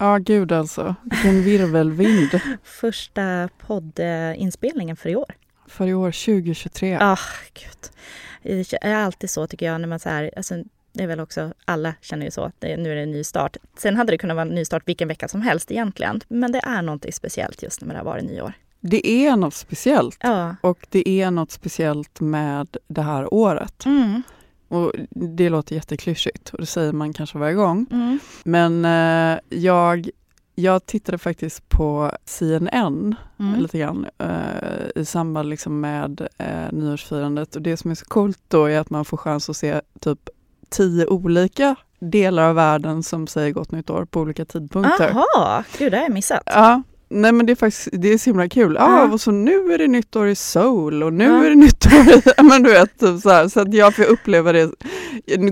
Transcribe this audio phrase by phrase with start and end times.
[0.00, 0.94] Ja, gud alltså.
[1.02, 2.40] Vilken virvelvind.
[2.64, 5.34] Första poddinspelningen för i år.
[5.66, 6.88] För i år 2023.
[6.88, 7.18] Ja, ah,
[7.54, 7.90] gud.
[8.42, 10.54] Det är alltid så tycker jag när man så här, alltså,
[10.92, 13.56] det är väl också, alla känner ju så, det, nu är det en ny start.
[13.78, 16.20] Sen hade det kunnat vara en ny start vilken vecka som helst egentligen.
[16.28, 18.52] Men det är något speciellt just när det har varit nyår.
[18.80, 20.18] Det är något speciellt.
[20.20, 20.56] Ja.
[20.60, 23.86] Och det är något speciellt med det här året.
[23.86, 24.22] Mm.
[24.68, 27.86] Och det låter jätteklyschigt och det säger man kanske varje gång.
[27.90, 28.18] Mm.
[28.44, 30.08] Men eh, jag,
[30.54, 33.60] jag tittade faktiskt på CNN Mm.
[33.60, 37.56] lite grann eh, i samband liksom med eh, nyårsfirandet.
[37.56, 40.28] Och det som är så coolt då är att man får chans att se typ
[40.68, 45.10] tio olika delar av världen som säger gott nytt år på olika tidpunkter.
[45.10, 46.42] Aha, gud det har jag missat.
[46.46, 48.76] Ja, nej men det är faktiskt det är så himla kul.
[48.80, 49.12] Ja.
[49.12, 51.44] och så nu är det nytt år i Seoul och nu Ja.
[51.44, 54.04] är det nytt år i, men du vet, typ så här, så att jag får
[54.04, 54.70] uppleva det,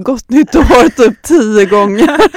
[0.00, 2.10] gott nytt år typ tio gånger.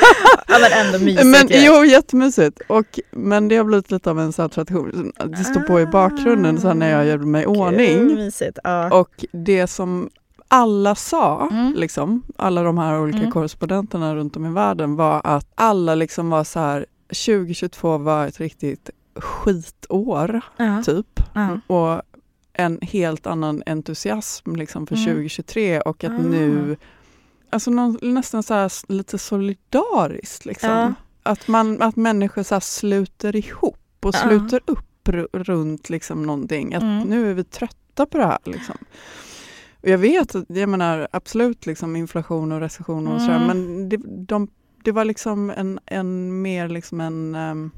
[0.50, 1.66] Ja men ändå mysigt men ju.
[1.68, 2.62] jo, jättemysigt.
[2.68, 5.12] Och, men det har blivit lite av en sån här tradition.
[5.38, 8.06] Det står på i bakgrunden så när jag gör mig i ordning.
[8.16, 8.60] mysigt.
[8.64, 9.00] Ja.
[9.00, 10.10] Och det som
[10.48, 11.74] alla sa, Mm.
[11.76, 13.32] liksom, alla de här olika Mm.
[13.32, 16.86] korrespondenterna runt om i världen var att alla liksom var så här
[17.26, 18.90] 2022 var ett riktigt
[19.22, 20.84] skitår, ja.
[20.84, 21.20] typ.
[21.34, 21.60] Ja.
[21.68, 22.02] Och
[22.54, 25.06] en helt annan entusiasm liksom för Mm.
[25.08, 26.18] 2023 och att Ah.
[26.18, 26.78] nu,
[27.50, 30.96] alltså någon, nästan så här lite solidariskt liksom.
[31.24, 36.74] Att, man, att människor så sluter ihop och sluter upp ru- runt liksom någonting.
[36.74, 37.04] Att Mm.
[37.08, 38.38] nu är vi trötta på det här.
[38.46, 38.76] Liksom.
[39.82, 43.48] Och jag vet, att- jag menar absolut liksom inflation och recession och sådär, Mm.
[43.48, 44.48] men det, de,
[44.84, 47.72] det var liksom en, en mer liksom en, ehm,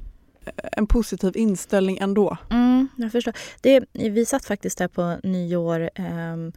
[0.71, 2.37] en positiv inställning ändå.
[2.51, 3.33] Mm, jag förstår.
[3.61, 6.51] Det, vi satt faktiskt där på nyår ehm,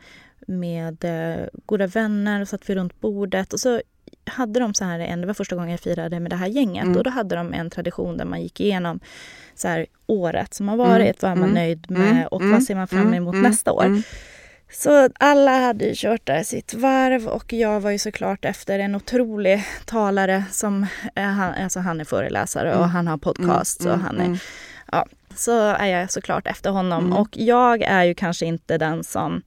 [0.46, 3.80] med eh, goda vänner och satt vi runt bordet och så
[4.24, 6.84] hade de så här en, det var första gången jag firade med det här gänget
[6.84, 6.96] Mm.
[6.96, 9.00] och då hade de en tradition där man gick igenom
[9.54, 11.54] så här året som har varit, vad är man Mm.
[11.54, 12.26] nöjd med Mm.
[12.26, 12.52] och Mm.
[12.52, 13.14] vad ser man fram Mm.
[13.14, 13.50] emot Mm.
[13.50, 14.02] nästa år.
[14.86, 15.08] Mm.
[15.08, 18.94] Så alla hade ju kört där sitt varv och jag var ju såklart efter en
[18.94, 22.90] otrolig talare som, eh, han, alltså han är föreläsare och Mm.
[22.90, 23.92] han har podcast Mm.
[23.92, 24.38] och han är Mm.
[25.34, 27.04] så är jag såklart efter honom.
[27.06, 27.18] Mm.
[27.18, 29.42] Och jag är ju kanske inte den som...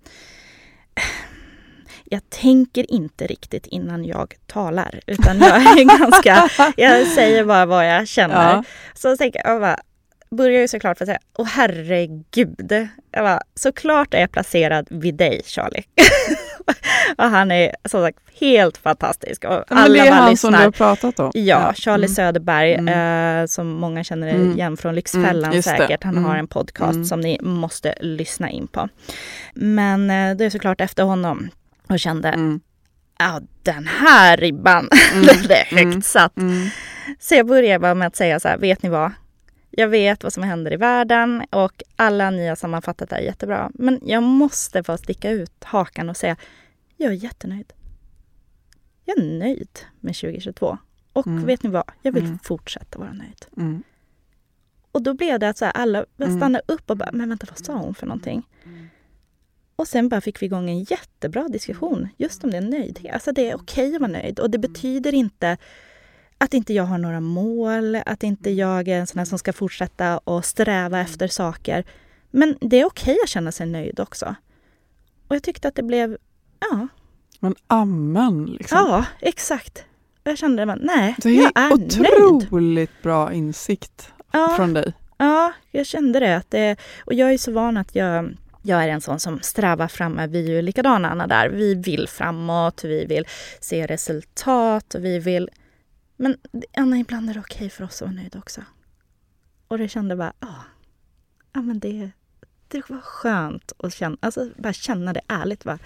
[2.10, 6.50] Jag tänker inte riktigt innan jag talar, utan jag är ganska...
[6.78, 8.54] Jag säger bara vad jag känner.
[8.56, 8.64] Ja.
[8.94, 9.80] Så tänker jag, jag bara,
[10.32, 12.88] börjar ju såklart för att säga, åh herregud.
[13.12, 15.84] Jag bara, såklart är jag placerad vid dig Charlie.
[17.18, 19.44] och han är som sagt helt fantastisk.
[19.44, 20.64] Och Ja, alla det är han som du lyssnar.
[20.66, 21.32] har pratat om.
[21.34, 22.16] Ja, Charlie Mm.
[22.16, 23.42] Söderberg Mm.
[23.42, 24.52] eh, som många känner Mm.
[24.52, 25.78] igen från Lyxfällan Mm, just det.
[25.78, 26.04] säkert.
[26.04, 26.40] Han har Mm.
[26.40, 27.06] en podcast Mm.
[27.06, 28.90] som ni måste lyssna in på.
[29.54, 31.50] Men eh, det är såklart efter honom
[31.90, 32.60] och kände, Mm.
[33.20, 35.26] ja den här ribban, Mm.
[35.26, 36.02] den är högt Mm.
[36.02, 36.38] satt.
[36.38, 36.68] Mm.
[37.20, 39.12] Så jag börjar bara med att säga så här, vet ni vad?
[39.78, 43.72] Jag vet vad som händer i världen och alla ni har sammanfattat det här jättebra.
[43.74, 46.36] Men jag måste få sticka ut hakan och säga,
[46.98, 47.74] jag är jättenöjd.
[49.06, 50.78] Jag är nöjd med 2022.
[51.14, 51.46] Och Mm.
[51.46, 51.92] vet ni vad?
[52.02, 52.40] Jag vill Mm.
[52.40, 53.46] fortsätta vara nöjd.
[53.58, 53.84] Mm.
[54.92, 56.38] Och då blev det att så här, alla Mm.
[56.38, 58.48] stannade upp och bara, men vänta vad sa hon för någonting?
[59.76, 63.14] Och sen bara fick vi igång en jättebra diskussion just om det nöjdhet.
[63.14, 65.58] Alltså det är okej att vara nöjd och det betyder inte
[66.38, 69.54] att inte jag har några mål, att inte jag är en sån här som ska
[69.54, 71.84] fortsätta och sträva efter saker.
[72.32, 74.36] Men det är okej att känna sig nöjd också.
[75.28, 76.18] Och jag tyckte att det blev,
[76.60, 76.88] ja,
[77.40, 78.78] Men amen liksom.
[78.78, 79.86] ja exakt.
[80.24, 81.70] Och jag kände, att nej, det är jag är
[82.02, 82.24] nöjd.
[82.46, 84.54] otroligt bra insikt Ja.
[84.56, 84.94] från dig.
[85.18, 86.38] Ja, jag kände det.
[86.38, 89.88] Att det och jag är så van att jag, jag är en sån som strävar
[89.88, 90.30] framåt.
[90.30, 91.50] Vi är ju likadana Anna där.
[91.50, 93.28] Vi vill framåt, vi vill
[93.60, 95.50] se resultat och vi vill...
[96.16, 96.38] Men
[96.78, 98.62] Anna, ibland är det okej för oss att vara nöjda också.
[99.68, 100.56] Och det kände bara, ja,
[101.54, 102.12] ja men det,
[102.68, 105.64] det var skönt att känna, alltså bara känna det ärligt.
[105.64, 105.80] Bara,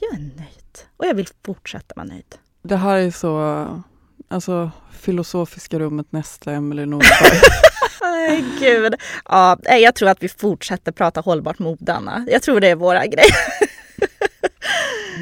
[0.00, 2.34] jag är nöjd och jag vill fortsätta vara nöjd.
[2.62, 3.82] Det här är så,
[4.28, 7.40] alltså filosofiska rummet nästa Emelie Nordberg.
[8.02, 8.94] Nej, gud.
[9.28, 12.26] Ja, jag tror att vi fortsätter prata hållbart mode, Anna.
[12.30, 13.69] Jag tror det är våra grejer.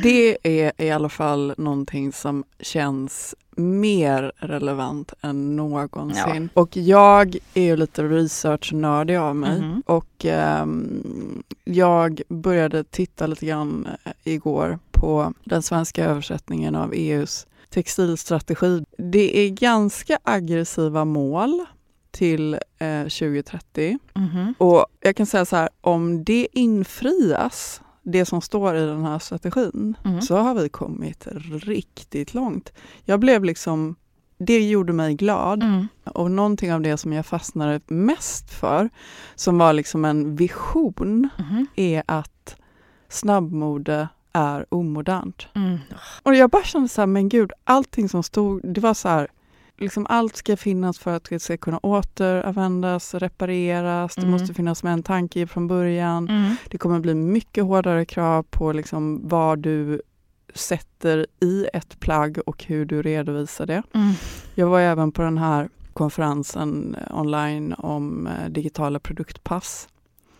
[0.03, 6.49] Det är i alla fall någonting som känns mer relevant än någonsin.
[6.55, 9.83] Och jag är ju lite researchnördig av mig Mhm.
[9.87, 17.47] och ehm, jag började titta lite grann eh, igår på den svenska översättningen av EUs
[17.71, 18.85] textilstrategi.
[18.99, 21.65] Det är ganska aggressiva mål
[22.11, 24.55] till eh, 2030 Mhm.
[24.59, 27.83] och jag kan säga så här, om det infrias,
[28.13, 30.23] det som står i den här strategin, Mm.
[30.23, 31.27] så har vi kommit
[31.63, 32.73] riktigt långt.
[33.05, 33.97] Jag blev liksom,
[34.39, 35.63] det gjorde mig glad.
[35.63, 35.89] Mm.
[36.05, 38.91] Och någonting av det som jag fastnade mest för,
[39.35, 41.67] som var liksom en vision, Mhm.
[41.77, 42.57] är att
[43.09, 45.47] snabbmode är omodernt.
[45.55, 45.79] Mm.
[46.23, 49.29] Och jag bara kände så här, men gud, allting som stod, det var så här,
[49.79, 54.31] liksom allt ska finnas för att det ska kunna återanvändas, repareras, det Mm.
[54.33, 56.29] måste finnas med en tanke från början.
[56.29, 56.55] Mm.
[56.71, 60.03] Det kommer bli mycket hårdare krav på liksom vad du
[60.55, 63.83] sätter i ett plagg och hur du redovisar det.
[63.95, 64.13] Mm.
[64.55, 69.89] Jag var även på den här konferensen eh, online om eh, digitala produktpass.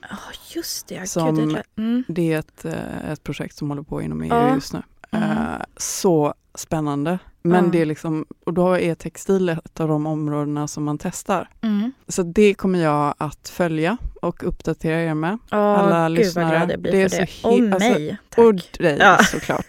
[0.01, 0.17] Ja,
[0.55, 1.09] just det.
[1.11, 2.05] Som- Gud, det är- mm.
[2.09, 4.55] Det är ett, eh, ett projekt som håller på inom EU Ja.
[4.55, 4.83] just nu.
[5.11, 5.37] Mm.
[5.77, 7.19] Så spännande.
[7.43, 7.71] Men Ja.
[7.71, 11.49] det är liksom, och då är textil ett av de områdena som man testar.
[11.61, 11.93] Mm.
[12.09, 15.39] Så det kommer jag att följa och uppdatera er med.
[15.53, 16.45] Åh, Alla gud lyssnare.
[16.45, 17.27] vad glad jag blir Det är för så det.
[17.27, 18.45] he- Och alltså, mig, tack.
[18.45, 19.19] Och dig Ja.
[19.25, 19.67] såklart.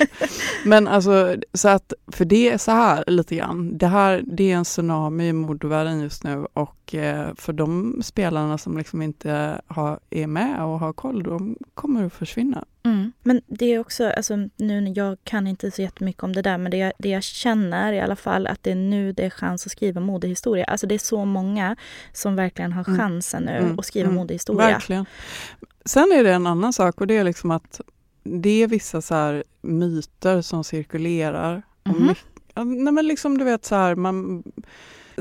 [0.66, 3.78] Men alltså, så att, för det är så här lite grann.
[3.78, 8.58] Det här, det är en tsunami i modevärlden just nu och eh, för de spelarna
[8.58, 12.66] som liksom inte har, är med och har koll, de kommer att försvinna.
[12.84, 13.12] Mm.
[13.24, 16.72] Men det är också, alltså, nu jag kan inte så jättemycket om det där, men
[16.72, 19.66] det jag, det jag känner i alla fall att det är nu det är chans
[19.66, 20.66] att skriva modehistoria.
[20.66, 21.76] Alltså det är så många
[22.14, 23.00] som verkligen har Mm.
[23.00, 23.80] chansen nu Mm.
[23.80, 24.16] att skriva Mm.
[24.16, 24.68] modehistoria.
[24.68, 25.06] Verkligen.
[25.86, 27.82] Sen är det en annan sak och det är liksom att
[28.24, 31.62] det är vissa så myter som cirkulerar.
[32.54, 34.44] Ja, nej men liksom du vet så här, man,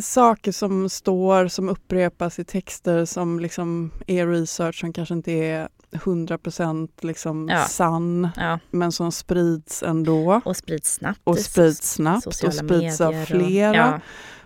[0.01, 5.69] saker som står, som upprepas i texter som liksom är research som kanske inte är
[5.93, 7.65] 100% liksom Ja.
[7.65, 11.21] sann Ja, men som sprids ändå och sprids snabbt.
[11.25, 13.71] och sprids snabbt och sprids av flera.
[13.71, 14.01] Och, ja.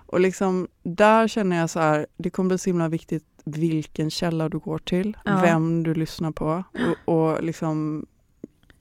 [0.07, 4.49] Och liksom, där känner jag så här, det kommer bli så himla viktigt vilken källa
[4.49, 6.65] du går till, vem du lyssnar på
[7.07, 8.07] och, och liksom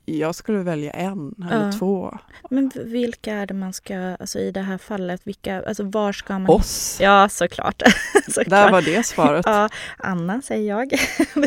[0.05, 1.71] jag skulle välja en eller Ja.
[1.71, 2.17] två.
[2.49, 6.33] Men vilka är det man ska, alltså i det här fallet, vilka, alltså var ska
[6.39, 6.49] man...
[6.49, 6.97] Oss.
[7.01, 7.81] Ja, såklart.
[8.27, 8.49] såklart.
[8.49, 9.45] Där var det svaret.
[9.45, 10.93] Ja, Anna säger jag.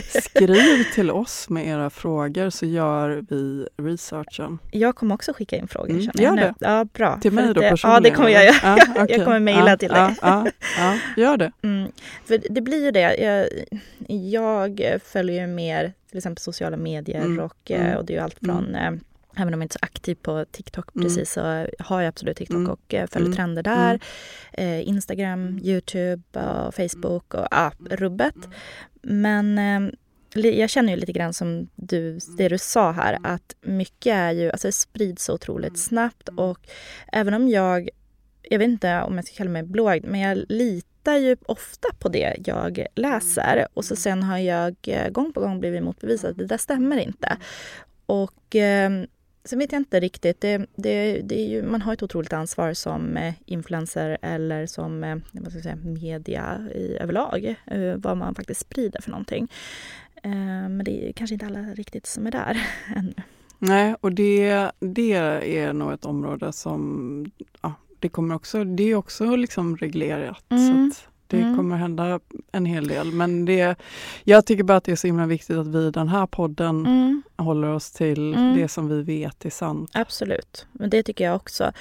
[0.22, 4.58] Skriv till oss med era frågor så gör vi researchen.
[4.72, 6.54] jag kommer också skicka in frågor Mm, känner jag gör nu.
[6.58, 6.66] det.
[6.70, 7.18] Ja, bra.
[7.20, 7.94] Till mig då det- personligen?
[8.04, 8.56] Ja, det kommer jag göra.
[8.62, 9.16] Ja, okej.
[9.16, 10.14] Jag kommer mejla ja, till dig.
[10.22, 10.46] Ja,
[10.78, 11.52] ja, gör det.
[11.62, 11.90] Mm,
[12.24, 13.14] för det blir ju det.
[13.16, 13.48] Jag,
[14.78, 18.22] jag följer mer till exempel sociala medier Mm, och, eh, mm, och det är ju
[18.22, 18.92] allt från eh,
[19.36, 21.04] Även om jag inte är så aktiv på TikTok Mm.
[21.08, 21.40] precis så
[21.78, 22.70] har jag absolut TikTok Mm.
[22.70, 23.36] och eh, följer Mm.
[23.36, 24.00] trender där.
[24.52, 28.34] Eh, Instagram, Youtube och Facebook och ja, rubbet.
[29.02, 29.58] Men
[30.34, 34.50] jag känner ju lite grann som du, det du sa här att mycket är ju,
[34.50, 36.58] alltså det sprids så otroligt snabbt och
[37.12, 37.88] även om jag,
[38.42, 40.44] jag vet inte om jag ska kalla mig blåögd, men jag
[41.04, 45.40] litar ju ofta på det jag läser och så sen har jag eh, gång på
[45.40, 47.36] gång blivit motbevisad att det där stämmer inte.
[48.06, 48.90] Och eh,
[49.46, 50.40] Sen vet jag inte riktigt.
[50.40, 55.04] Det, det, det är ju, man har ett otroligt ansvar som eh, influencer eller som
[55.04, 57.54] eh, vad ska jag säga, media i, överlag.
[57.96, 59.48] Vad man faktiskt sprider för någonting.
[60.68, 63.14] Men det är kanske inte alla riktigt som är där ännu.
[63.58, 67.30] Nej, och det, det är nog ett område som
[67.62, 70.44] ja, det kommer också, det är också liksom reglerat.
[70.52, 70.90] Mm.
[70.90, 71.56] Så det mm.
[71.56, 72.20] kommer hända
[72.52, 73.12] en hel del.
[73.12, 73.78] Men det,
[74.24, 76.86] jag tycker bara att det är så himla viktigt att vi i den här podden
[76.86, 77.22] mm.
[77.36, 78.56] håller oss till mm.
[78.56, 79.90] det som vi vet är sant.
[79.94, 81.72] Absolut, men det tycker jag också.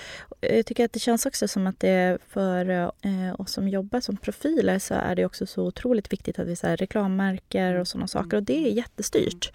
[0.41, 2.91] Jag tycker att det känns också som att det för eh,
[3.37, 6.67] oss som jobbar som profiler så är det också så otroligt viktigt att vi så
[6.67, 9.51] här, reklammärker och sådana saker och det är jättestyrt.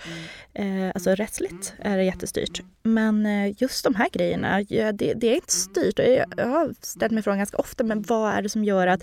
[0.54, 2.62] Eh, alltså rättsligt är det jättestyrt.
[2.83, 5.99] Men eh, just de här grejerna, ja, det, det, är inte styrt.
[5.99, 9.02] Jag, jag har ställt mig frågan ganska ofta, men vad är det som gör att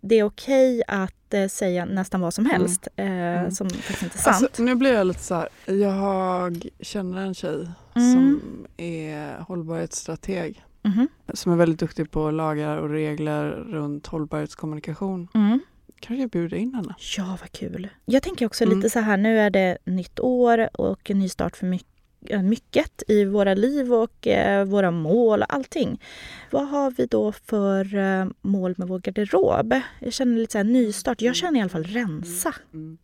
[0.00, 2.60] det är okej att eh, säga nästan vad som mm.
[2.60, 3.44] helst mm.
[3.44, 4.42] Eh, som faktiskt inte är sant.
[4.42, 8.12] Alltså, nu blir jag lite så här, jag känner en tjej mm.
[8.12, 8.40] som
[8.76, 10.64] är hållbarhetsstrateg.
[10.82, 11.08] Mm.
[11.34, 15.28] Som är väldigt duktig på lagar och regler runt hållbarhetskommunikation.
[15.34, 15.60] Mm.
[16.00, 16.94] Kanske jag bjuder in henne?
[17.16, 17.88] Ja, vad kul.
[18.04, 18.90] Jag tänker också lite mm.
[18.90, 21.89] så här, nu är det nytt år och en ny start för mycket
[22.42, 26.00] mycket i våra liv och eh, våra mål och allting.
[26.50, 29.74] Vad har vi då för eh, mål med vår garderob?
[30.00, 31.22] Jag känner lite så här nystart.
[31.22, 32.54] Jag känner i alla fall rensa.
[32.72, 32.98] Mm, mm.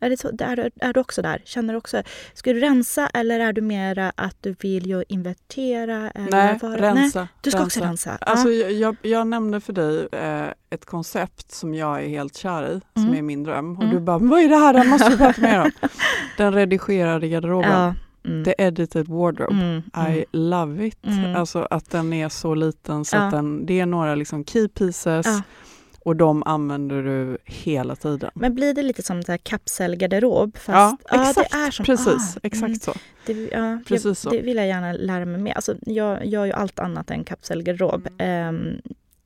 [0.00, 1.42] Är, det så, är, är du också där?
[1.44, 2.02] Känner du också,
[2.34, 6.10] ska du rensa eller är du mera att du vill ju invertera?
[6.10, 7.20] Eller Nej, vara, rensa.
[7.20, 7.66] Nej, du ska rensa.
[7.66, 8.16] också rensa?
[8.20, 8.52] Alltså, ah.
[8.52, 13.04] jag, jag nämnde för dig eh, ett koncept som jag är helt kär i, som
[13.04, 13.18] mm.
[13.18, 13.76] är min dröm.
[13.76, 13.94] Och mm.
[13.94, 14.72] du bara, vad är det här?
[14.72, 15.70] Det måste vi prata mer om.
[16.36, 17.70] Den redigerade garderoben.
[17.70, 17.94] Ja.
[18.24, 18.44] Mm.
[18.44, 19.54] The edited wardrobe.
[19.54, 20.12] Mm, mm.
[20.12, 21.06] I love it.
[21.06, 21.36] Mm.
[21.36, 23.20] Alltså att den är så liten så ja.
[23.22, 25.26] att den, det är några liksom key pieces.
[25.26, 25.42] Ja
[26.02, 28.30] och de använder du hela tiden.
[28.34, 30.56] Men blir det lite som kapselgarderob?
[30.56, 31.52] Fast, ja, exakt.
[31.52, 32.36] Det är som, precis.
[32.36, 32.78] Ah, exakt mm.
[32.80, 32.94] så.
[33.26, 34.30] Det, ja, precis jag, så.
[34.30, 35.52] det vill jag gärna lära mig mer.
[35.52, 38.08] Alltså, jag gör ju allt annat än kapselgarderob.
[38.18, 38.80] Um,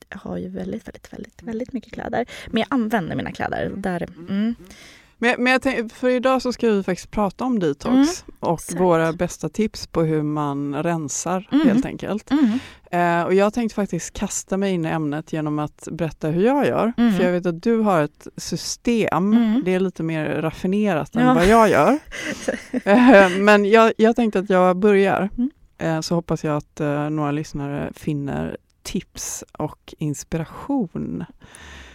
[0.09, 2.25] jag har ju väldigt, väldigt, väldigt, väldigt mycket kläder.
[2.47, 3.71] Men jag använder mina kläder.
[3.75, 4.55] Där, mm.
[5.17, 8.07] Men, men jag tänk, för idag så ska vi faktiskt prata om detox mm,
[8.39, 8.79] och exakt.
[8.79, 11.67] våra bästa tips på hur man rensar mm.
[11.67, 12.31] helt enkelt.
[12.31, 12.59] Mm.
[12.91, 16.67] Eh, och jag tänkte faktiskt kasta mig in i ämnet genom att berätta hur jag
[16.67, 16.93] gör.
[16.97, 17.13] Mm.
[17.13, 19.61] För jag vet att du har ett system, mm.
[19.65, 21.33] det är lite mer raffinerat än ja.
[21.33, 21.99] vad jag gör.
[22.83, 25.49] eh, men jag, jag, tänkte att jag börjar, mm.
[25.77, 31.25] eh, så hoppas jag att eh, några lyssnare finner tips och inspiration.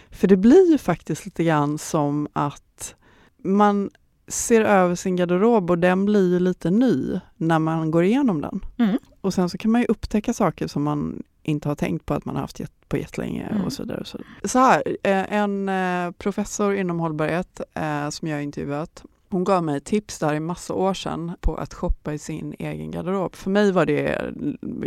[0.09, 2.95] För det blir ju faktiskt lite grann som att
[3.43, 3.89] man
[4.27, 8.65] ser över sin garderob och den blir lite ny när man går igenom den.
[8.77, 8.97] Mm.
[9.21, 12.25] Och sen så kan man ju upptäcka saker som man inte har tänkt på att
[12.25, 13.63] man har haft på jättelänge mm.
[13.63, 14.05] och så vidare.
[14.05, 19.43] Så, så här, eh, en eh, professor inom hållbarhet eh, som jag har intervjuat, hon
[19.43, 23.35] gav mig tips där i massa år sedan på att shoppa i sin egen garderob.
[23.35, 24.31] För mig var det,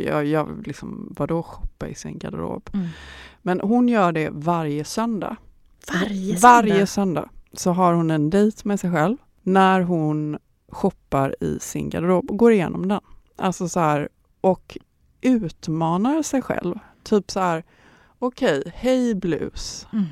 [0.06, 2.70] jag, jag liksom, vadå shoppa i sin garderob?
[2.72, 2.86] Mm.
[3.42, 5.36] Men hon gör det varje söndag.
[5.92, 6.48] Varje söndag?
[6.48, 11.90] Varje söndag så har hon en dejt med sig själv när hon shoppar i sin
[11.90, 13.00] garderob och går igenom den.
[13.36, 14.08] Alltså så här,
[14.40, 14.78] och
[15.20, 16.78] utmanar sig själv.
[17.02, 17.64] Typ så här,
[18.18, 19.86] okej, okay, hej blus.
[19.92, 20.04] Mm.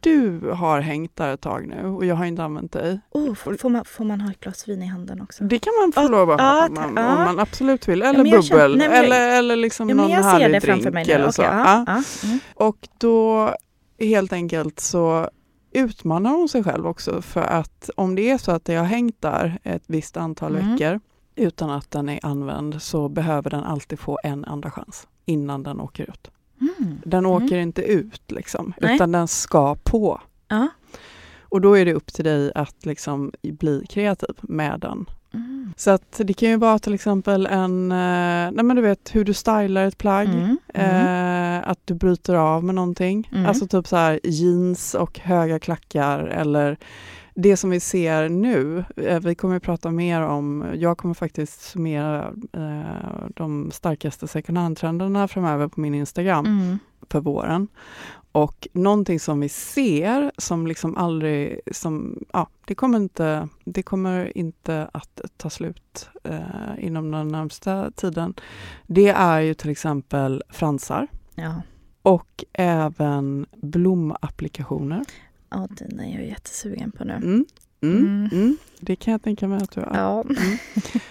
[0.00, 3.00] Du har hängt där ett tag nu och jag har inte använt dig.
[3.10, 5.44] Oh, får, man, får man ha ett glas vin i handen också?
[5.44, 8.02] Det kan man få oh, lov att ha om, man, om man absolut vill.
[8.02, 11.08] Eller ja, bubbel känner, nej, eller, eller liksom ja, någon härlig drink.
[11.08, 11.42] eller så.
[11.42, 12.02] Okay, ja.
[12.24, 12.38] Mm.
[12.54, 13.54] Och då
[13.98, 15.30] helt enkelt så
[15.78, 19.22] utmanar hon sig själv också för att om det är så att det har hängt
[19.22, 20.72] där ett visst antal mm.
[20.72, 21.00] veckor
[21.36, 25.80] utan att den är använd så behöver den alltid få en andra chans innan den
[25.80, 26.30] åker ut.
[26.60, 27.00] Mm.
[27.04, 27.30] Den mm.
[27.30, 30.20] åker inte ut liksom, utan den ska på.
[30.48, 30.68] Ja.
[31.42, 35.72] Och då är det upp till dig att liksom bli kreativ med den Mm.
[35.76, 39.24] Så att det kan ju vara till exempel en, eh, nej men du vet hur
[39.24, 40.56] du stylar ett plagg, mm.
[40.74, 41.58] Mm.
[41.58, 43.30] Eh, att du bryter av med någonting.
[43.32, 43.46] Mm.
[43.46, 46.78] Alltså typ så här jeans och höga klackar eller
[47.34, 51.62] det som vi ser nu, eh, vi kommer att prata mer om, jag kommer faktiskt
[51.62, 56.78] summera eh, de starkaste second hand-trenderna framöver på min Instagram
[57.10, 57.68] för våren.
[58.32, 64.38] Och någonting som vi ser som liksom aldrig, som, ja, det kommer inte, det kommer
[64.38, 66.38] inte att ta slut eh,
[66.78, 68.34] inom den närmsta tiden.
[68.86, 71.06] Det är ju till exempel fransar.
[71.34, 71.62] Ja.
[72.02, 75.04] Och även blomapplikationer.
[75.50, 77.12] Ja, den är jag jättesugen på nu.
[77.12, 77.44] Mm.
[77.80, 78.28] Mm, mm.
[78.32, 78.56] Mm.
[78.80, 79.94] Det kan jag tänka mig att du är.
[79.94, 80.22] Ja.
[80.22, 80.58] Mm.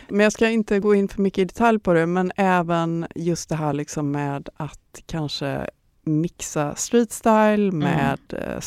[0.07, 3.49] Men jag ska inte gå in för mycket i detalj på det, men även just
[3.49, 5.69] det här liksom med att kanske
[6.07, 7.79] mixa street style mm.
[7.79, 8.61] med mm.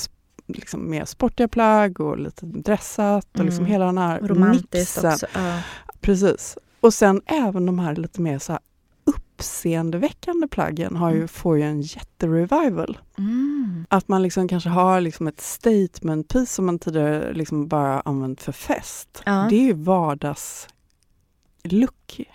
[0.46, 3.72] liksom mer sportiga plagg och lite dressat och liksom mm.
[3.72, 5.28] hela den här Romantiskt mixen.
[5.36, 5.58] Uh.
[6.00, 6.58] Precis.
[6.80, 8.60] Och sen även de här lite mer så här
[9.04, 11.28] uppseendeväckande plaggen har ju, Mm.
[11.28, 12.98] får ju en jätterevival.
[13.18, 13.86] Mm.
[13.88, 18.42] Att man liksom kanske har liksom ett statement piece som man tidigare liksom bara använt
[18.42, 19.22] för fest.
[19.26, 19.46] Ja.
[19.50, 20.70] Det är ju vardagslook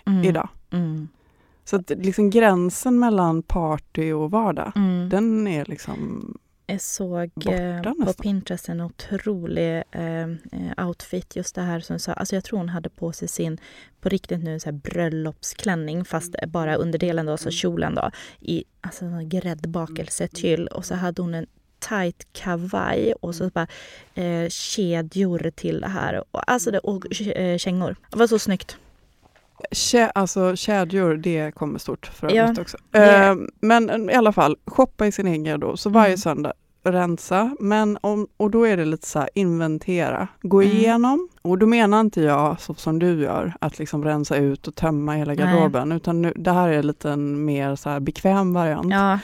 [0.06, 0.24] Mm.
[0.24, 0.48] idag.
[0.70, 1.08] Mm.
[1.68, 5.08] Så att liksom gränsen mellan party och vardag, Mm.
[5.08, 8.12] den är liksom Jag såg Borta eh, på.
[8.22, 12.12] Pinterest en otrolig eh, eh, outfit, just det här som sa.
[12.12, 13.58] Alltså jag tror hon hade på sig sin,
[14.00, 19.04] på riktigt nu, så här bröllopsklänning fast bara underdelen då, så kjolen då, i alltså
[19.04, 21.46] en gräddbakelsetyll och så hade hon en
[21.78, 23.66] tight kavaj och så bara
[24.14, 26.24] eh, kedjor till det här.
[26.30, 27.96] Och, alltså det, och eh, kängor.
[28.10, 28.76] Det var så snyggt.
[29.70, 32.76] Kä, alltså kedjor, det kommer stort för Ja, övrigt också.
[32.90, 35.78] det- Eh, men i alla fall, shoppa i sin egen garderob.
[35.78, 36.18] Så varje Mm.
[36.18, 36.52] söndag
[36.84, 37.56] rensa.
[37.60, 40.28] Men om, och då är det lite så här inventera.
[40.42, 40.76] Gå Mm.
[40.76, 41.28] igenom.
[41.42, 45.12] Och då menar inte jag så som du gör, att liksom rensa ut och tömma
[45.14, 45.92] hela garderoben.
[45.92, 48.90] Utan nu, det här är lite en mer så här bekväm variant.
[48.92, 49.18] Ja.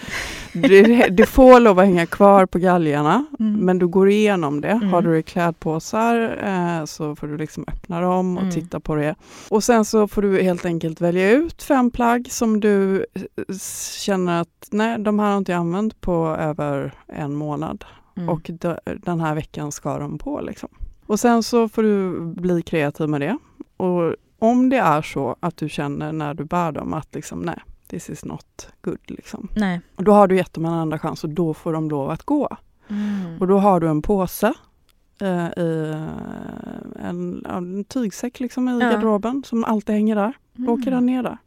[0.53, 3.53] Det, det får lov att hänga kvar på galgarna, Mm.
[3.61, 4.69] men du går igenom det.
[4.69, 4.89] Mm.
[4.93, 8.55] Har du i klädpåsar eh, så får du liksom öppna dem och Mm.
[8.55, 9.15] titta på det.
[9.49, 13.57] Och sen så får du helt enkelt välja ut fem plagg som du eh,
[13.99, 17.85] känner att nej, de här har inte jag använt på över en månad.
[18.17, 18.29] Mm.
[18.29, 20.41] Och de, den här veckan ska de på.
[20.41, 20.69] Liksom.
[21.07, 23.39] Och sen så får du bli kreativ med det.
[23.77, 27.59] Och om det är så att du känner när du bär dem att liksom, nej,
[27.93, 28.99] this is not good.
[29.07, 29.49] Liksom.
[29.57, 29.81] Nej.
[29.97, 32.23] Och då har du gett dem en andra chans och då får de lov att
[32.23, 32.57] gå.
[32.89, 33.39] Mm.
[33.41, 34.53] Och då har du en påse
[35.21, 38.91] eh, i eh, en, en tygsäck liksom i Ja.
[38.91, 40.33] garderoben som alltid hänger där.
[40.53, 41.39] Då åker den ner där.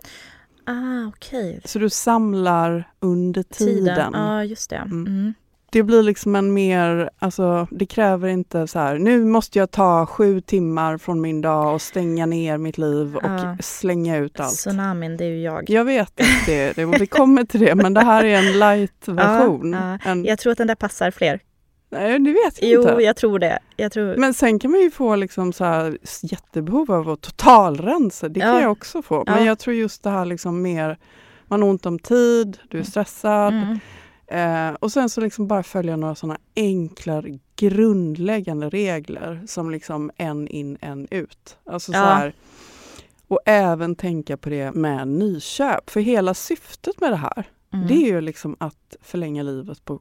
[0.65, 1.61] Ah, okej.
[1.65, 4.11] Så du samlar under tiden.
[4.13, 4.75] Ja, just det.
[4.75, 5.33] Mm.
[5.75, 5.85] Mm.
[5.87, 10.05] Det blir liksom en mer, alltså det kräver inte så här, nu måste jag ta
[10.05, 13.57] sju timmar från min dag och stänga ner mitt liv och Ja.
[13.59, 14.53] slänga ut allt.
[14.55, 15.69] Tsunamin, det är ju jag.
[15.69, 19.73] Jag vet att det, det vi kommer till det, men det här är en light-version.
[19.73, 20.11] Ja, ja.
[20.11, 21.39] En, Jag tror att den där passar fler.
[21.89, 23.03] nej, det vet jag Jo, inte.
[23.03, 23.59] jag tror det.
[23.75, 24.15] Jag tror...
[24.17, 28.29] Men sen kan man ju få liksom så här jättebehov av att totalrensa.
[28.29, 28.61] Det kan Ja.
[28.61, 29.23] jag också få.
[29.27, 30.97] Men jag tror just det här liksom mer,
[31.47, 33.53] man har ont om tid, du är stressad.
[33.53, 33.79] Mm.
[34.27, 37.23] Eh, och sen så liksom bara följa några sådana enkla
[37.55, 41.57] grundläggande regler som liksom en in, en ut.
[41.65, 42.03] Alltså så Ja.
[42.05, 42.33] här,
[43.27, 45.89] och även tänka på det med nyköp.
[45.89, 47.87] För hela syftet med det här, Mm.
[47.87, 49.99] det är ju liksom att förlänga livet på,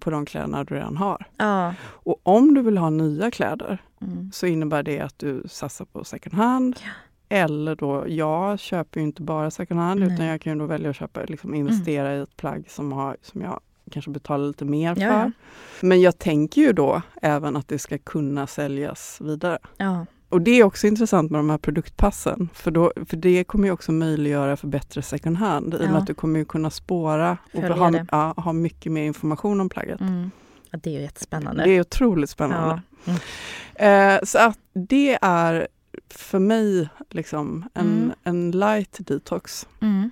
[0.00, 1.26] på de kläderna du redan har.
[1.36, 1.74] Ja.
[1.84, 4.30] Och om du vill ha nya kläder Mm.
[4.32, 6.76] så innebär det att du satsar på second hand.
[7.28, 10.14] Eller då, jag köper ju inte bara second hand Nej.
[10.14, 13.16] utan jag kan ju då välja att köpa, liksom investera i ett plagg som, har,
[13.22, 13.60] som jag
[13.90, 15.02] kanske betalar lite mer för.
[15.02, 15.30] ja.
[15.80, 19.58] Men jag tänker ju då även att det ska kunna säljas vidare.
[19.76, 20.06] Ja.
[20.28, 22.48] Och det är också intressant med de här produktpassen.
[22.54, 25.74] För, då, för det kommer ju också möjliggöra för bättre second hand.
[25.74, 29.02] I och med att du kommer ju kunna spåra och ha, ja, ha mycket mer
[29.02, 30.00] information om plagget.
[30.00, 30.30] Mm.
[30.70, 31.64] ja, det är ju jättespännande.
[31.64, 32.82] Det är otroligt spännande.
[33.04, 33.18] Mm.
[33.74, 35.68] Eh, så att det är
[36.08, 38.12] för mig liksom en, Mm.
[38.24, 39.68] en light detox.
[39.80, 40.10] Mm.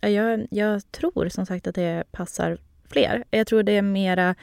[0.00, 2.58] Ja, jag, jag tror som sagt att det passar
[2.90, 3.24] fler.
[3.30, 4.34] Jag tror det är mera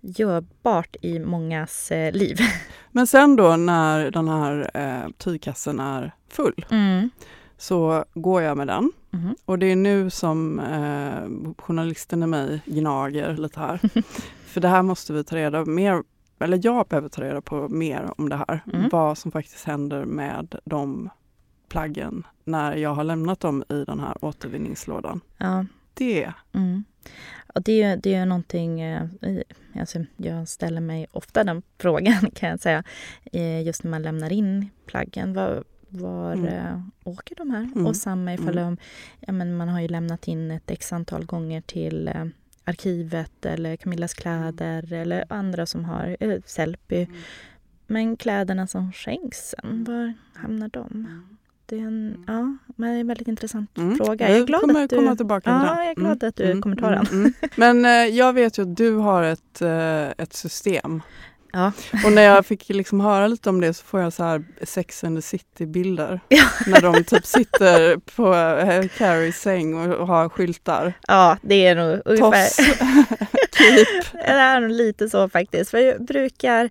[0.00, 2.36] görbart i mångas eh, liv.
[2.92, 7.10] Men sen då när den här eh, tygkassen är full Mm.
[7.56, 8.92] så går jag med den.
[9.10, 9.36] Mhm.
[9.44, 13.80] Och det är nu som eh, journalisten i mig gnager lite här.
[14.46, 16.02] För det här måste vi ta reda mer,
[16.40, 18.60] eller jag behöver ta reda på mer om det här.
[18.72, 18.88] Mm.
[18.92, 21.10] Vad som faktiskt händer med de
[21.68, 25.20] plaggen när jag har lämnat dem i den här återvinningslådan.
[25.38, 25.64] Ja.
[25.94, 26.84] Det Mm.
[27.54, 29.08] Och det, är det är någonting, eh,
[29.80, 32.84] alltså jag ställer mig ofta den frågan kan jag säga,
[33.32, 35.34] eh, just när man lämnar in plaggen.
[35.34, 36.46] Var, var Mm.
[36.46, 37.62] eh, åker de här?
[37.74, 37.86] Mm.
[37.86, 38.64] Och samma ifall Mm.
[38.64, 38.76] de,
[39.20, 42.10] ja, men man har ju lämnat in ett x antal gånger till
[42.68, 46.96] arkivet eller Camillas kläder eller andra som har, eller Sellpy.
[47.04, 47.16] Mm.
[47.86, 51.06] Men kläderna som skänks sen, var hamnar de?
[51.66, 53.96] Det är en, ja, men det är en väldigt intressant Mm.
[53.96, 54.28] fråga.
[54.30, 54.96] Jag är glad kommer att du...
[54.96, 57.06] komma tillbaka till Ja, jag är glad att du kommer ta den.
[57.06, 57.32] mm.
[57.56, 61.02] Men eh, jag vet ju att du har ett, eh, ett system.
[61.52, 61.72] Ja.
[62.04, 65.04] Och när jag fick liksom höra lite om det så får jag så här Sex
[65.04, 66.20] and the City-bilder.
[66.28, 66.44] Ja.
[66.66, 70.92] När de typ sitter på eh, Carries säng och, och har skyltar.
[71.06, 72.44] Ja, det är nog ungefär...
[72.44, 72.56] Toss,
[73.58, 73.86] keep.
[74.12, 75.70] det är nog lite så faktiskt.
[75.70, 76.70] För jag brukar...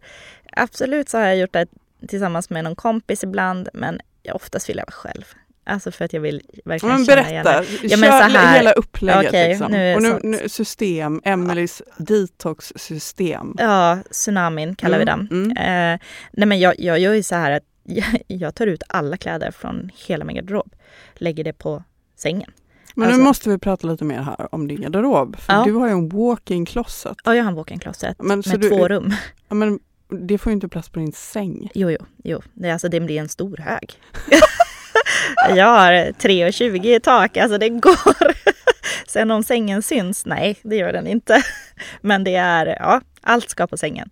[0.52, 1.68] Absolut så har jag gjort det
[2.08, 5.26] tillsammans med någon kompis ibland, men jag oftast vill jag vara själv.
[5.70, 7.88] Alltså för att jag vill verkligen Men känna igen berätta, det.
[7.88, 9.28] Ja, men kör så här- hela upplägget.
[9.28, 9.72] Okej, liksom.
[9.72, 13.56] nu och nu, nu, system, Emelies detox-system.
[13.58, 15.28] Ja, tsunamin kallar vi den.
[15.32, 15.94] Mm, mm.
[15.94, 16.00] Eh,
[16.32, 19.52] nej men jag, jag gör ju så här att jag, jag tar ut alla kläder
[19.52, 20.74] från hela min garderob,
[21.16, 21.84] lägger det på
[22.16, 22.52] sängen.
[22.96, 25.38] Men Alltså- nu måste vi prata lite mer här om din garderob.
[25.40, 25.64] För Ja.
[25.66, 27.18] du har ju en walk-in closet.
[27.26, 29.14] Ja, jag har en walk-in closet Men med du- två rum.
[29.50, 31.70] Ja, men det får ju inte plats på din säng.
[31.74, 32.42] Jo, jo, jo.
[32.54, 33.94] Det, alltså, det blir en stor hög.
[35.56, 38.36] jag har 3,20 i tak, alltså det går.
[39.08, 40.26] Sen om sängen syns?
[40.26, 41.44] Nej, det gör den inte.
[42.02, 44.10] Men det är, ja, allt ska på sängen.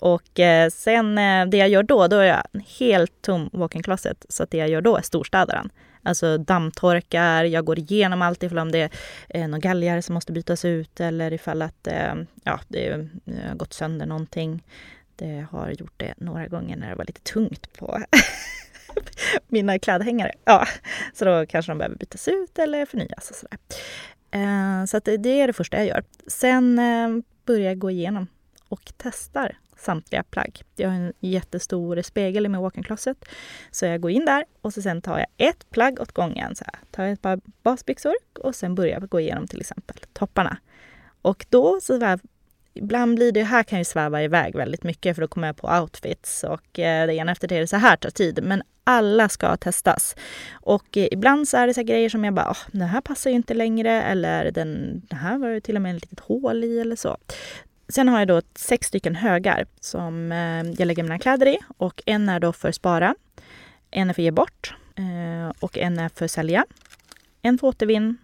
[0.00, 3.82] Och eh, sen eh, det jag gör då, då är jag en helt tom walk-in
[3.82, 4.26] closet.
[4.28, 5.70] Så att det jag gör då är storstädaren.
[6.02, 8.90] Alltså dammtorkar, jag går igenom allt ifall om det är
[9.28, 11.88] eh, några galgar som måste bytas ut eller ifall att
[12.44, 12.90] ja, det
[13.48, 14.62] har gått sönder någonting.
[15.16, 17.98] Det har gjort det några gånger när det var lite tungt på
[19.48, 20.32] mina klädhängare.
[20.44, 20.66] Ja,
[21.12, 23.58] så då kanske de behöver bytas ut eller förnyas och sådär.
[24.30, 26.04] Eh, så att det, är det första jag gör.
[26.26, 27.08] Sen eh,
[27.46, 28.26] börjar jag gå igenom
[28.68, 30.62] och testar samtliga plagg.
[30.76, 33.24] Jag har en jättestor spegel i min walk-in closet.
[33.70, 36.56] Så jag går in där och så sen tar jag ett plagg åt gången.
[36.56, 39.96] Så här, tar jag ett par basbyxor och sen börjar jag gå igenom till exempel
[40.12, 40.56] topparna.
[41.22, 42.18] Och då så
[42.74, 45.68] ibland blir det, här kan ju sväva iväg väldigt mycket för då kommer jag på
[45.80, 48.40] outfits och eh, det ena efter det, så här tar tid.
[48.42, 50.16] Men alla ska testas.
[50.52, 53.00] Och eh, ibland så är det så här grejer som jag bara, oh, den här
[53.00, 56.20] passar ju inte längre eller den, den här var det till och med ett litet
[56.20, 57.16] hål i eller så.
[57.88, 62.02] Sen har jag då sex stycken högar som eh, jag lägger mina kläder i och
[62.06, 63.14] en är då för spara,
[63.90, 66.64] en är för ge bort eh, och en är för sälja.
[67.42, 68.16] En för återvinn,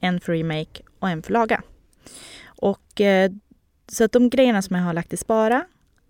[0.00, 1.62] en för remake och en för laga.
[2.46, 3.00] Och
[3.88, 5.64] så att de grejerna som jag har lagt i spara,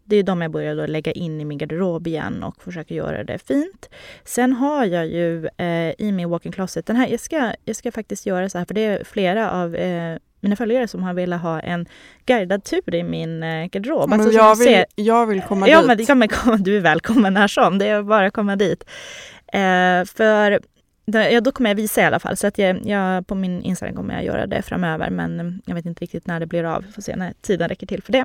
[0.05, 3.25] det är de jag börjar då lägga in i min garderob igen och försöka göra
[3.25, 3.89] det fint.
[4.25, 7.93] Sen har jag ju eh, i min walk-in closet, den här, jag, ska, jag ska
[7.93, 11.41] faktiskt göra så här, för det är flera av eh, mina följare som har velat
[11.43, 11.87] ha en
[12.27, 14.11] guidad tur i min eh, garderob.
[14.11, 15.87] Men Alltså, jag, vill, ser- jag vill komma ja, dit.
[15.87, 17.79] men, ja, men kom, du är välkommen när som.
[17.79, 18.85] Det är bara att komma dit.
[19.53, 20.61] Eh, för
[21.07, 22.37] ja, då kommer jag visa i alla fall.
[22.37, 25.11] Så att jag, jag, på min Instagram kommer jag göra det framöver.
[25.11, 26.85] Men jag vet inte riktigt när det blir av.
[26.87, 28.25] Vi får se när tiden räcker till för det.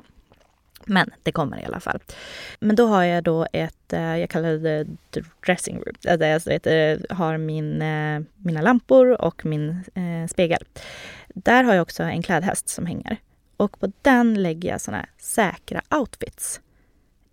[0.86, 2.00] Men det kommer i alla fall.
[2.60, 4.86] Men då har jag då ett, eh, jag kallar det
[5.46, 5.94] dressing room.
[6.04, 7.78] Eh, Där jag alltså eh, har min,
[8.36, 9.84] mina lampor och min
[10.30, 10.64] spegel.
[11.28, 13.16] Där har jag också en klädhäst som hänger.
[13.56, 16.60] Och på den lägger jag såna här säkra outfits.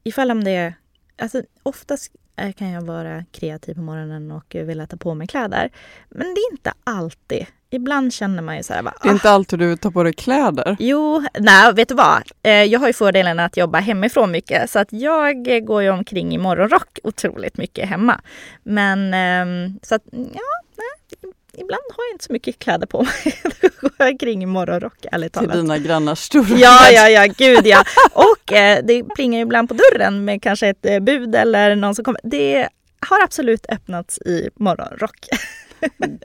[0.03, 0.73] Ifall om det är...
[1.17, 2.11] Alltså oftast
[2.57, 5.69] kan jag vara kreativ på morgonen och vilja ta på mig kläder.
[6.09, 7.45] Men det är inte alltid.
[7.69, 8.81] Ibland känner man ju så här...
[8.81, 10.75] Bara, Det är "Ah, inte alltid du tar på dig kläder.
[10.79, 12.21] Jo, nej, vet du vad?
[12.43, 16.33] Eh, Jag har ju fördelen att jobba hemifrån mycket så att jag går ju omkring
[16.35, 18.21] i morgonrock otroligt mycket hemma.
[18.63, 20.19] Men ehm, så att ja,
[20.77, 23.41] nej, ibland har jag inte så mycket kläder på mig.
[23.61, 25.55] Då går jag omkring i morgonrock ärligt Till talat.
[25.55, 27.83] dina grannars stora Ja, ja, ja, gud ja.
[28.13, 31.95] Och eh, det plingar ju ibland på dörren med kanske ett eh, bud eller någon
[31.95, 32.21] som kommer.
[32.23, 32.69] Det
[33.09, 35.27] har absolut öppnats i morgonrock.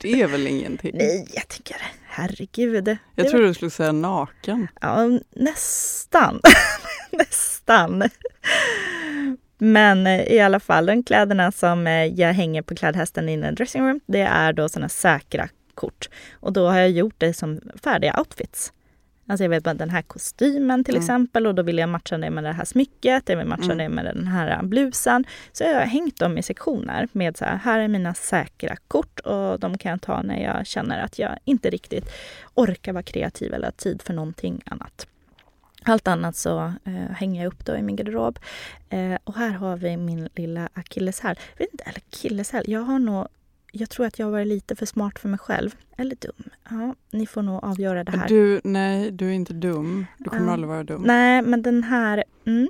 [0.00, 0.90] Det är väl ingenting?
[0.94, 2.84] Nej, jag tycker herregud.
[2.84, 4.68] Det Jag var- tror du skulle säga naken.
[4.80, 6.40] Ja, nästan.
[7.10, 8.02] nästan.
[9.58, 13.54] Men eh, i alla fall, de kläderna som eh, jag hänger på klädhästen i en
[13.54, 16.08] dressing room, det är då sådana säkra kort.
[16.32, 18.72] Och då har jag gjort det som färdiga outfits.
[19.26, 21.02] Alltså jag vet bara den här kostymen till Mm.
[21.02, 23.78] exempel och då vill jag matcha det med det här smycket, jag vill matcha Mm.
[23.78, 25.24] det med den här blusen.
[25.52, 29.20] Så jag har hängt dem i sektioner med så här, här är mina säkra kort
[29.20, 32.10] och de kan jag ta när jag känner att jag inte riktigt
[32.54, 35.06] orkar vara kreativ eller har tid för någonting annat.
[35.84, 38.38] Allt annat så eh, hänger jag upp då i min garderob.
[38.90, 41.36] Eh, och här har vi min lilla akilleshäl.
[41.58, 43.26] Vet inte, eller akilleshäl, jag har nog
[43.72, 45.70] jag tror att jag varit lite för smart för mig själv.
[45.96, 46.50] Eller dum.
[46.70, 48.28] Ja, ni får nog avgöra det här.
[48.28, 50.06] Du, nej, du är inte dum.
[50.18, 50.52] Du kommer Ja.
[50.52, 51.02] aldrig vara dum.
[51.02, 52.24] Nej, men den här...
[52.46, 52.68] Mm.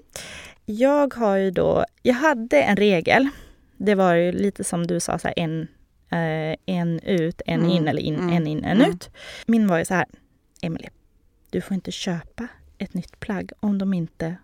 [0.66, 1.84] Jag har ju då...
[2.02, 3.28] Jag hade en regel.
[3.76, 5.60] Det var ju lite som du sa, så här, en,
[6.10, 8.90] eh, en ut, en Mm, in eller in, mm, en in, en mm.
[8.90, 9.10] ut.
[9.46, 10.06] Min var ju så här,
[10.62, 10.88] Emily,
[11.50, 14.36] du får inte köpa ett nytt plagg om, de inte,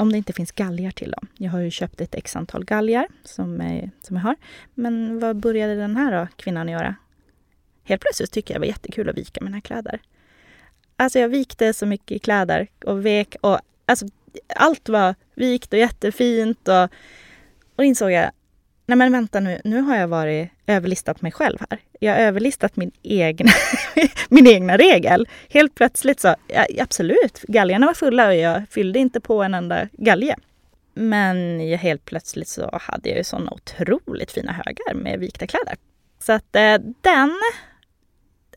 [0.00, 1.26] om det inte finns galgar till dem.
[1.38, 4.36] Jag har ju köpt ett x antal galgar som, är, som jag har.
[4.74, 6.94] Men vad började den här då, kvinnan göra?
[7.84, 10.00] Helt plötsligt tycker jag det var jättekul att vika mina kläder.
[10.96, 14.06] Alltså jag vikte så mycket kläder och vek och alltså
[14.56, 16.90] allt var vikt och jättefint och, och
[17.76, 18.30] då insåg jag,
[18.90, 21.78] nej men vänta nu, nu har jag varit överlistat mig själv här.
[22.00, 23.50] Jag har överlistat min egna,
[24.28, 25.28] min egna regel.
[25.48, 29.88] Helt plötsligt så, ja, absolut, galgarna var fulla och jag fyllde inte på en enda
[29.92, 30.36] galge.
[30.94, 35.76] Men jag- helt plötsligt så hade jag ju såna otroligt fina högar med vikta kläder.
[36.18, 37.30] Så att eh, den,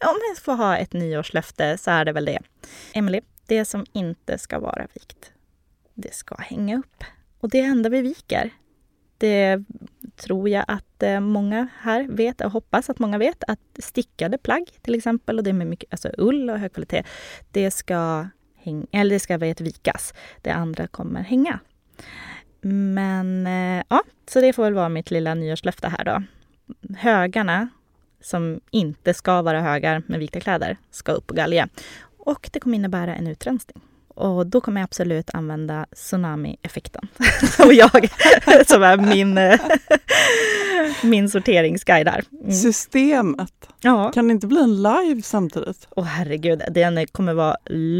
[0.05, 2.39] om jag får ha ett nyårslöfte så är det väl det.
[2.93, 5.31] Emily, det som inte ska vara vikt,
[5.93, 7.03] det ska hänga upp.
[7.39, 8.49] Och det enda vi viker,
[9.17, 9.63] det
[10.15, 14.69] tror jag att eh, många här vet, och hoppas att många vet, att stickade plagg
[14.81, 17.03] till exempel, och det med mycket alltså ull och hög kvalitet,
[17.51, 20.13] det ska, häng, eller det ska vet, vikas.
[20.41, 21.59] Det andra kommer hänga.
[22.61, 26.23] Men eh, ja, så det får väl vara mitt lilla nyårslöfte här då.
[26.97, 27.69] Högarna,
[28.21, 31.67] som inte ska vara högar med vikta kläder, ska upp på galge.
[32.17, 33.81] Och det kommer innebära en utrensning.
[34.15, 37.07] Och då kommer jag absolut använda tsunami-effekten.
[37.65, 38.09] och jag,
[38.67, 39.39] som är min,
[41.11, 42.23] min sorteringsguide där.
[42.31, 42.51] Mm.
[42.51, 43.53] Systemet.
[43.81, 44.11] Ja.
[44.11, 45.87] Kan det inte bli en live samtidigt?
[45.95, 47.57] Åh oh, herregud, den kommer vara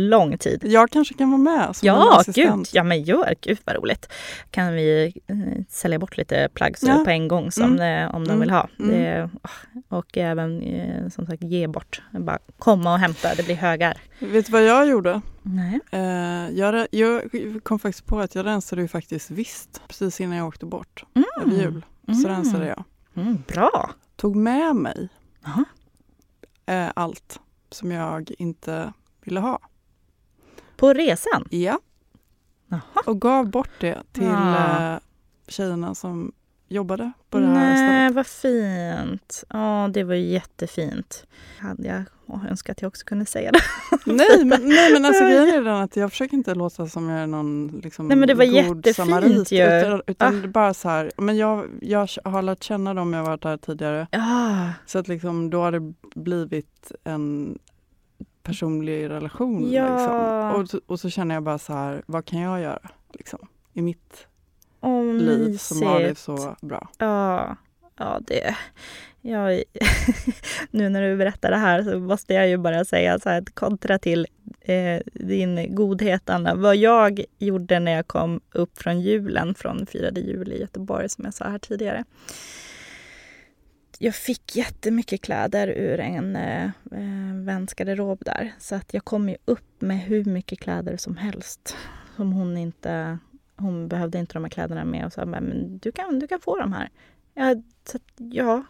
[0.09, 0.61] lång tid.
[0.65, 2.67] Jag kanske kan vara med som Ja, gud.
[2.71, 3.35] Ja, men gör.
[3.41, 4.09] Gud vad roligt.
[4.51, 7.01] Kan vi eh, sälja bort lite plagg ja.
[7.05, 7.77] på en gång som mm.
[7.77, 8.39] det, om de mm.
[8.39, 8.69] vill ha.
[8.79, 8.91] Mm.
[8.91, 9.29] Det,
[9.89, 12.01] och även eh, som sagt ge bort.
[12.11, 13.97] Bara komma och hämta, det blir högar.
[14.23, 15.21] Vet du vad jag gjorde?
[15.41, 15.79] Nej.
[15.93, 17.29] Uh, jag, jag,
[17.63, 21.25] kom faktiskt på att jag rensade ju faktiskt visst precis innan jag åkte bort mm.
[21.41, 21.85] över jul.
[22.05, 22.25] Så mm.
[22.25, 22.83] rensade jag.
[23.15, 23.91] Mm, bra!
[24.15, 25.09] Tog med mig
[26.71, 29.59] uh, allt som jag inte ville ha.
[30.75, 31.47] På resan?
[31.49, 31.79] Ja.
[32.71, 33.01] Aha.
[33.05, 34.97] Och gav bort det till uh,
[35.47, 36.31] tjejerna som
[36.73, 38.15] jobbade på det här Nej, stället.
[38.15, 39.43] vad fint.
[39.49, 41.25] Ja, det var jättefint.
[41.59, 43.59] Hade jag och önskar att jag också kunde säga det.
[44.05, 47.19] nej, men, nej, men alltså grejen är den att jag försöker inte låta som jag
[47.19, 49.51] är någon liksom, nej, men det var god jättefint samarit.
[49.51, 49.63] Ju.
[49.63, 50.47] Utan, utan ah.
[50.47, 54.07] bara så här, men jag, jag har lärt känna dem jag varit där tidigare.
[54.11, 54.69] Ah.
[54.85, 57.57] Så att liksom, då har det blivit en
[58.43, 59.71] personlig relation.
[59.71, 60.57] Ja.
[60.57, 60.79] Liksom.
[60.81, 64.27] Och, och så känner jag bara så här, vad kan jag göra liksom, i mitt
[64.83, 66.89] oh, liv som har det så bra?
[66.97, 67.55] Ja,
[67.97, 68.55] ja det
[69.25, 69.63] jag,
[70.71, 73.99] nu när du berättar det här så måste jag ju bara säga så här, kontra
[73.99, 74.27] till
[74.61, 76.55] eh, din godhet Anna.
[76.55, 81.25] Vad jag gjorde när jag kom upp från julen, från firade jul i Göteborg som
[81.25, 82.03] jag sa här tidigare.
[83.99, 88.53] Jag fick jättemycket kläder ur en eh, eh väns garderob där.
[88.59, 91.75] Så att jag kom ju upp med hur mycket kläder som helst.
[92.15, 93.17] Som hon inte
[93.63, 96.57] hon behövde inte de här kläderna med och sa men du kan, du kan få
[96.57, 96.89] de här.
[97.33, 98.63] Ja, så, ja.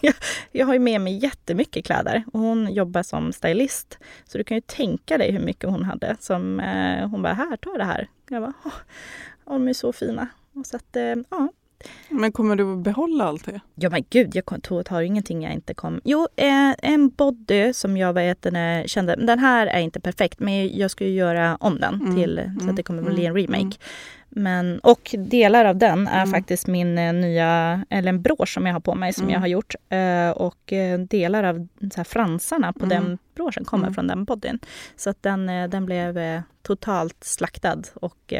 [0.52, 3.98] jag har ju med mig jättemycket kläder och hon jobbar som stylist.
[4.24, 6.16] Så du kan ju tänka dig hur mycket hon hade.
[6.20, 8.08] Som, eh, hon bara, här, ta det här.
[8.28, 8.72] Jag bara, åh,
[9.44, 10.28] de är så fina.
[10.54, 11.48] Och så att, eh, ja.
[12.08, 13.60] Men kommer du behålla allt det?
[13.74, 16.00] Ja men gud, jag tar ingenting jag inte kommer...
[16.04, 20.78] Jo, eh, en body som jag vet, den kände, den här är inte perfekt men
[20.78, 22.16] jag ska ju göra om den mm.
[22.16, 22.60] till mm.
[22.60, 23.42] så att det kommer bli en mm.
[23.42, 23.60] remake.
[23.60, 23.72] Mm.
[24.34, 26.30] Men, och delar av den är mm.
[26.30, 29.32] faktiskt min eh, nya, eller en brosch som jag har på mig som mm.
[29.32, 29.74] jag har gjort.
[29.88, 32.88] Eh, och eh, delar av så här, fransarna på mm.
[32.88, 33.94] den broschen kommer mm.
[33.94, 34.58] från den bodyn.
[34.96, 38.32] Så att den, den blev totalt slaktad och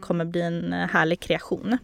[0.00, 1.78] kommer bli en härlig kreation.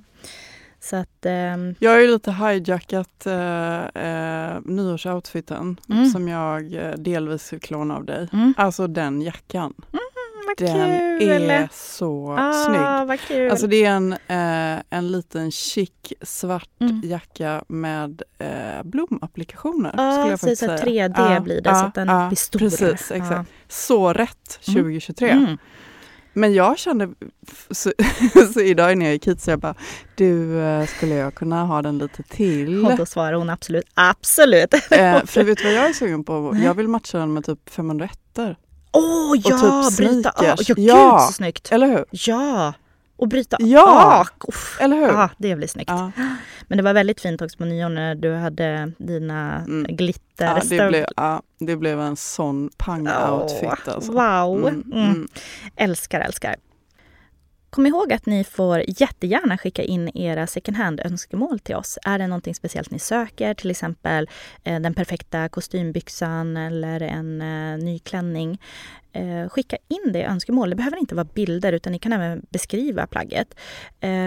[0.86, 6.06] Så att, ehm, jag har ju lite hijackat eh, nyårsoutfiten mm.
[6.06, 8.28] som jag delvis fick låna av dig.
[8.32, 8.54] Mm.
[8.56, 9.74] Alltså den jackan.
[9.92, 10.02] Mm
[10.56, 11.50] den kul!
[11.50, 13.08] är så ah, snygg.
[13.08, 13.50] Vad kul.
[13.50, 15.90] Alltså det är en, eh, en liten chic
[16.22, 17.00] svart mm.
[17.04, 19.94] jacka med eh, blomapplikationer.
[19.96, 22.58] Ah, skulle jag så, så 3D ah, blir det, så att den blir stor.
[22.58, 23.50] Precis, exakt.
[23.68, 25.56] Så rätt 2023.
[26.36, 27.08] Men jag kände,
[27.70, 27.92] så,
[28.54, 29.74] så idag när jag gick hit så jag bara,
[30.14, 32.86] du eh, skulle jag kunna ha den lite till?
[32.86, 34.74] Och då svarar hon absolut, absolut.
[34.74, 34.78] Eh,
[35.24, 36.56] för vet du vad jag är sugen på?
[36.64, 38.18] Jag vill matcha den med typ 501
[38.92, 40.60] Åh oh, ja, typ bryta ak.
[40.68, 41.72] Ja, ja, gud så snyggt.
[41.72, 42.04] Eller hur?
[42.10, 42.72] Ja.
[43.16, 44.20] Och bryta ja.
[44.20, 44.48] ak.
[44.48, 44.78] Uff.
[44.80, 45.06] Eller hur?
[45.06, 45.90] Ja, det blir snyggt.
[45.90, 46.10] Ja.
[46.68, 49.96] Men det var väldigt fint också på nyår när du hade dina mm.
[49.96, 53.88] glitter ja, det, blev, ja, det blev en sån pang-outfit.
[53.88, 54.12] Alltså.
[54.12, 54.68] Wow.
[54.68, 55.04] Mm, mm.
[55.04, 55.28] mm.
[55.76, 56.56] Älskar, älskar.
[57.70, 61.98] Kom ihåg att ni får jättegärna skicka in era second hand-önskemål till oss.
[62.04, 64.28] Är det någonting speciellt ni söker, till exempel
[64.64, 68.60] eh, den perfekta kostymbyxan eller en eh, ny klänning.
[69.12, 70.70] Eh, skicka in det önskemål.
[70.70, 73.54] Det behöver inte vara bilder utan ni kan även beskriva plagget.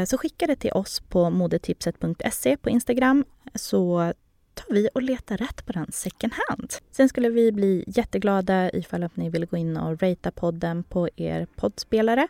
[0.08, 3.26] Så skicka det till oss på modetipset.se på Instagram
[3.56, 4.14] så
[4.60, 6.74] tar vi och letar rätt på den second hand.
[6.92, 11.10] Sen skulle vi bli jätteglada ifall att ni vill gå in och ratea podden på
[11.16, 12.28] er poddspelare.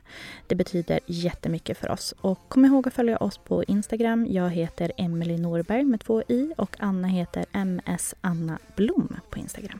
[0.48, 2.14] Det betyder jättemycket för oss.
[2.22, 4.28] Och kom ihåg att följa oss på Instagram.
[4.30, 9.80] Jag heter Emelie Norberg med två i och Anna heter MS Anna Blom på Instagram.